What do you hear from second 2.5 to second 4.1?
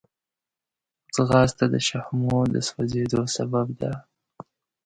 د سوځېدو سبب ده